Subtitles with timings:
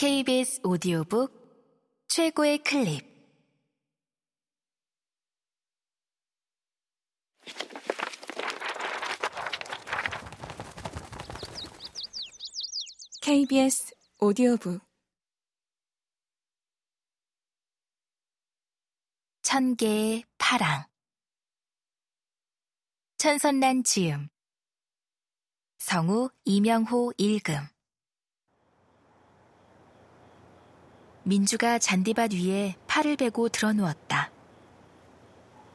[0.00, 1.30] KBS 오디오북
[2.08, 3.04] 최고의 클립.
[13.20, 14.80] KBS 오디오북.
[19.42, 20.86] 천 개의 파랑.
[23.18, 24.30] 천선란 지음.
[25.78, 27.68] 성우 이명호 읽음
[31.22, 34.30] 민주가 잔디밭 위에 팔을 베고 드러누웠다.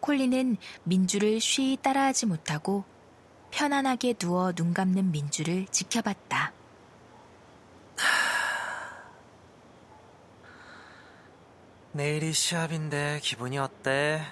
[0.00, 2.84] 콜리는 민주를 쉬이 따라하지 못하고
[3.50, 6.52] 편안하게 누워 눈 감는 민주를 지켜봤다.
[11.92, 14.24] 내일이 시합인데 기분이 어때?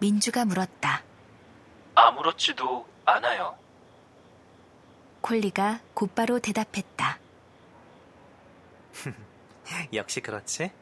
[0.00, 1.02] 민주가 물었다.
[1.94, 3.56] 아무렇지도 않아요.
[5.20, 7.19] 콜리가 곧바로 대답했다.
[9.92, 10.72] 역시 그렇지?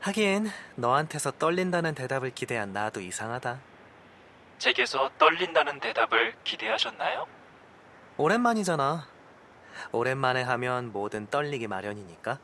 [0.00, 3.60] 하긴 너한테서 떨린다는 대답을 기대한 나도 이상하다.
[4.58, 7.26] 제게서 떨린다는 대답을 기대하셨나요?
[8.16, 9.06] 오랜만이잖아.
[9.92, 12.38] 오랜만에 하면 뭐든 떨리기 마련이니까.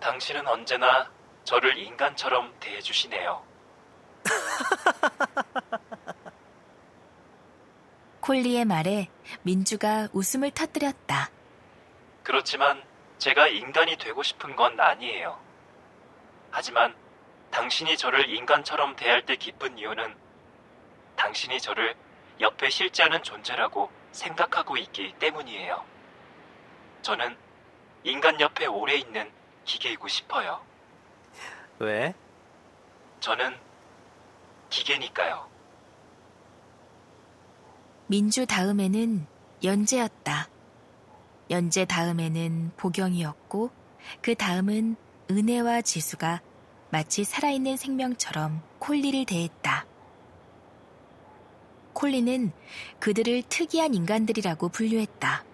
[0.00, 1.10] 당신은 언제나
[1.44, 3.42] 저를 인간처럼 대해주시네요.
[8.20, 9.08] 콜리의 말에
[9.42, 11.30] 민주가 웃음을 터뜨렸다.
[12.22, 12.82] 그렇지만
[13.20, 15.38] 제가 인간이 되고 싶은 건 아니에요.
[16.50, 16.96] 하지만
[17.50, 20.16] 당신이 저를 인간처럼 대할 때 기쁜 이유는
[21.16, 21.94] 당신이 저를
[22.40, 25.84] 옆에 실지 않은 존재라고 생각하고 있기 때문이에요.
[27.02, 27.36] 저는
[28.04, 29.30] 인간 옆에 오래 있는
[29.66, 30.64] 기계이고 싶어요.
[31.78, 32.14] 왜?
[33.20, 33.54] 저는
[34.70, 35.46] 기계니까요.
[38.06, 39.26] 민주 다음에는
[39.62, 40.48] 연재였다.
[41.50, 43.70] 연재 다음에는 보경이었고
[44.22, 44.96] 그 다음은
[45.30, 46.42] 은혜와 지수가
[46.90, 49.86] 마치 살아있는 생명처럼 콜리를 대했다.
[51.92, 52.52] 콜리는
[53.00, 55.44] 그들을 특이한 인간들이라고 분류했다.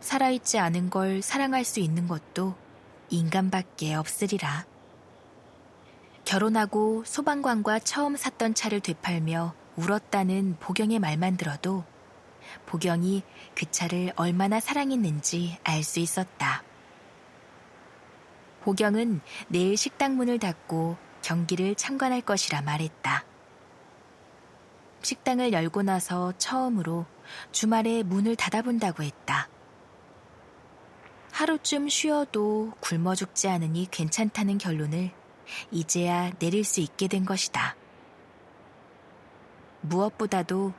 [0.00, 2.54] 살아있지 않은 걸 사랑할 수 있는 것도
[3.08, 4.66] 인간밖에 없으리라.
[6.24, 11.84] 결혼하고 소방관과 처음 샀던 차를 되팔며 울었다는 보경의 말만 들어도
[12.66, 13.22] 보경이
[13.54, 16.62] 그 차를 얼마나 사랑했는지 알 수 있었다.
[18.62, 23.24] 보경은 내일 식당 문을 닫고 경기를 참관할 것이라 말했다.
[25.02, 27.06] 식당을 열고 나서 처음으로
[27.52, 29.48] 주말에 문을 닫아본다고 했다.
[31.30, 35.12] 하루쯤 쉬어도 굶어 죽지 않으니 괜찮다는 결론을
[35.70, 37.76] 이제야 내릴 수 있게 된 것이다.
[39.82, 40.72] 무엇보다도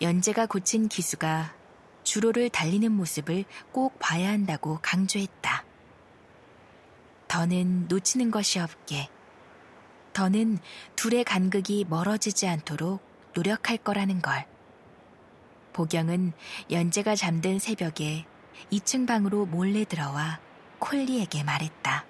[0.00, 1.54] 연재가 고친 기수가
[2.02, 5.64] 주로를 달리는 모습을 꼭 봐야 한다고 강조했다.
[7.28, 9.08] 더는 놓치는 것이 없게,
[10.12, 10.58] 더는
[10.96, 13.00] 둘의 간극이 멀어지지 않도록
[13.34, 14.46] 노력할 거라는 걸.
[15.72, 16.32] 보경은
[16.70, 18.26] 연재가 잠든 새벽에
[18.72, 20.40] 2층 방으로 몰래 들어와
[20.80, 22.04] 콜리에게 말했다.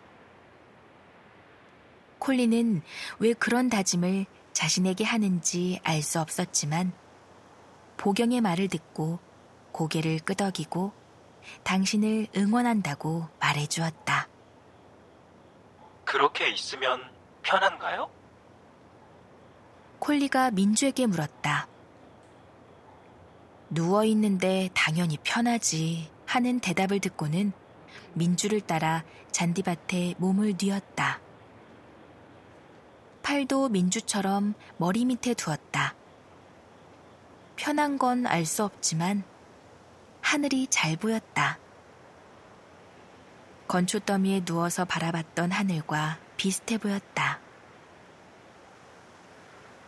[2.19, 2.83] 콜리는
[3.19, 6.93] 왜 그런 다짐을 자신에게 하는지 알 수 없었지만
[8.01, 9.19] 보경의 말을 듣고
[9.73, 10.91] 고개를 끄덕이고
[11.65, 14.27] 당신을 응원한다고 말해 주었다.
[16.07, 17.03] 그렇게 있으면
[17.43, 18.11] 편한가요?
[19.99, 21.69] 콜리가 민주에게 물었다.
[23.69, 27.53] 누워있는데 당연히 편하지 하는 대답을 듣고는
[28.15, 31.21] 민주를 따라 잔디밭에 몸을 뉘었다.
[33.23, 36.00] 팔도 민주처럼 머리 밑에 두었다.
[37.61, 39.23] 편한 건 알 수 없지만
[40.23, 41.59] 하늘이 잘 보였다.
[43.69, 47.39] 건초더미에 누워서 바라봤던 하늘과 비슷해 보였다.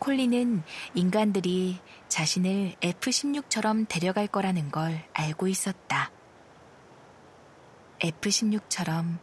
[0.00, 0.62] 콜리는
[0.92, 6.10] 인간들이 자신을 F-16처럼 데려갈 거라는 걸 알고 있었다.
[8.00, 9.16] F-16처럼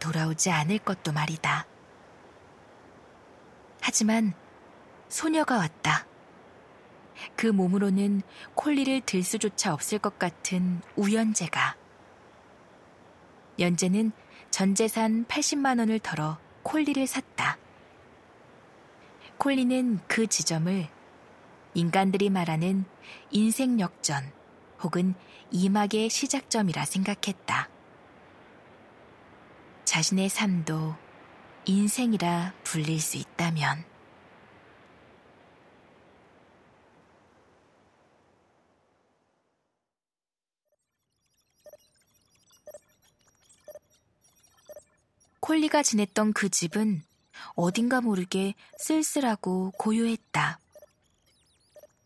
[0.00, 1.66] 돌아오지 않을 것도 말이다.
[3.80, 4.34] 하지만
[5.08, 6.09] 소녀가 왔다.
[7.36, 8.22] 그 몸으로는
[8.54, 11.76] 콜리를 들 수조차 없을 것 같은 우연재가.
[13.58, 14.12] 연재는
[14.50, 17.58] 전 재산 80만 원을 덜어 콜리를 샀다.
[19.38, 20.88] 콜리는 그 지점을
[21.74, 22.84] 인간들이 말하는
[23.30, 24.30] 인생 역전
[24.82, 25.14] 혹은
[25.50, 27.68] 이막의 시작점이라 생각했다.
[29.84, 30.94] 자신의 삶도
[31.64, 33.89] 인생이라 불릴 수 있다면
[45.50, 47.02] 콜리가 지냈던 그 집은
[47.56, 50.60] 어딘가 모르게 쓸쓸하고 고요했다.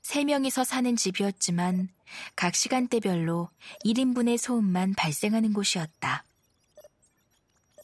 [0.00, 1.90] 세 명이서 사는 집이었지만
[2.36, 3.50] 각 시간대별로
[3.84, 6.24] 1인분의 소음만 발생하는 곳이었다.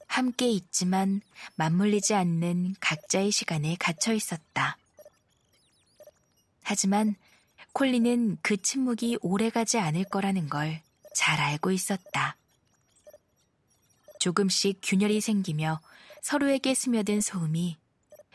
[0.07, 1.21] 함께 있지만
[1.57, 4.79] 맞물리지 않는 각자의 시간에 갇혀 있었다.
[6.63, 7.17] 하지만
[7.75, 10.81] 콜리는 그 침묵이 오래가지 않을 거라는 걸
[11.15, 12.37] 잘 알고 있었다.
[14.21, 15.81] 조금씩 균열이 생기며
[16.23, 17.79] 서로에게 스며든 소음이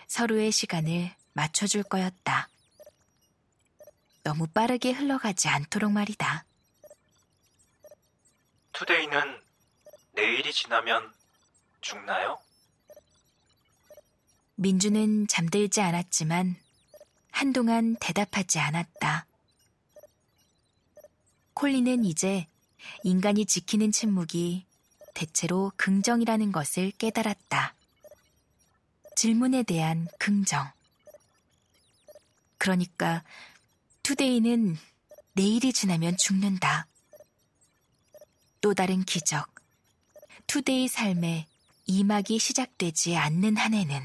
[0.08, 2.50] 서로의 시간을 맞춰줄 거였다.
[4.24, 6.46] 너무 빠르게 흘러가지 않도록 말이다.
[8.74, 9.40] 투데이는
[10.14, 11.14] 내일이 지나면
[11.82, 12.40] 죽나요?
[14.56, 16.56] 민주는 잠들지 않았지만
[17.30, 19.28] 한동안 대답하지 않았다.
[21.54, 22.48] 콜리는 이제
[23.04, 24.66] 인간이 지키는 침묵이
[25.16, 27.74] 대체로 긍정이라는 것을 깨달았다.
[29.16, 30.70] 질문에 대한 긍정.
[32.60, 33.24] 그러니까
[34.04, 34.78] 투데이는
[35.34, 36.86] 내일이 지나면 죽는다.
[38.62, 39.50] 또 다른 기적.
[40.48, 41.48] 투데이 삶에
[41.88, 44.02] 이막이 시작되지 않는 한 해는